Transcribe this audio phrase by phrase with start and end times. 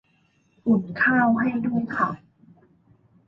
[0.67, 2.09] อุ่นข้าวให้ด้วยค่ะ